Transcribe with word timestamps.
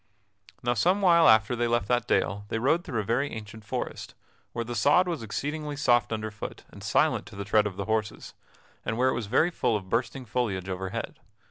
Now 0.63 0.73
some 0.73 0.99
while 1.03 1.29
after 1.29 1.55
they 1.55 1.67
left 1.67 1.87
that 1.89 2.07
dale 2.07 2.45
they 2.49 2.57
rode 2.57 2.83
through 2.83 3.01
a 3.01 3.03
very 3.03 3.31
ancient 3.33 3.63
forest, 3.63 4.15
where 4.51 4.65
the 4.65 4.73
sod 4.73 5.07
was 5.07 5.21
exceedingly 5.21 5.75
soft 5.75 6.11
underfoot 6.11 6.63
and 6.71 6.83
silent 6.83 7.27
to 7.27 7.35
the 7.35 7.45
tread 7.45 7.67
of 7.67 7.77
the 7.77 7.85
horses, 7.85 8.33
and 8.83 8.97
where 8.97 9.09
it 9.09 9.13
was 9.13 9.27
very 9.27 9.51
full 9.51 9.75
of 9.77 9.89
bursting 9.89 10.25
foliage 10.25 10.69
overhead. 10.69 11.19